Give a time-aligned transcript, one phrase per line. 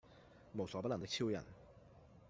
[0.55, 1.43] 無所不能的超人